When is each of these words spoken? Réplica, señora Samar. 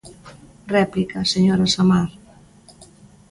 Réplica, 0.75 1.19
señora 1.33 1.65
Samar. 1.75 2.09